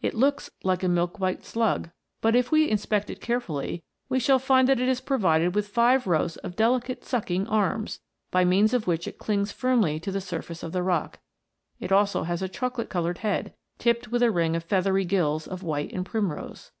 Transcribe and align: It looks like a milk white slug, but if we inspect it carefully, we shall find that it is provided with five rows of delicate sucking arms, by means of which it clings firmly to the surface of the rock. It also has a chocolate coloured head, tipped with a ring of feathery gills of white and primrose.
It 0.00 0.14
looks 0.14 0.48
like 0.64 0.82
a 0.82 0.88
milk 0.88 1.20
white 1.20 1.44
slug, 1.44 1.90
but 2.22 2.34
if 2.34 2.50
we 2.50 2.70
inspect 2.70 3.10
it 3.10 3.20
carefully, 3.20 3.84
we 4.08 4.18
shall 4.18 4.38
find 4.38 4.66
that 4.68 4.80
it 4.80 4.88
is 4.88 5.02
provided 5.02 5.54
with 5.54 5.68
five 5.68 6.06
rows 6.06 6.38
of 6.38 6.56
delicate 6.56 7.04
sucking 7.04 7.46
arms, 7.46 8.00
by 8.30 8.42
means 8.42 8.72
of 8.72 8.86
which 8.86 9.06
it 9.06 9.18
clings 9.18 9.52
firmly 9.52 10.00
to 10.00 10.10
the 10.10 10.18
surface 10.22 10.62
of 10.62 10.72
the 10.72 10.82
rock. 10.82 11.18
It 11.78 11.92
also 11.92 12.22
has 12.22 12.40
a 12.40 12.48
chocolate 12.48 12.88
coloured 12.88 13.18
head, 13.18 13.52
tipped 13.76 14.08
with 14.08 14.22
a 14.22 14.30
ring 14.32 14.56
of 14.56 14.64
feathery 14.64 15.04
gills 15.04 15.46
of 15.46 15.62
white 15.62 15.92
and 15.92 16.06
primrose. 16.06 16.72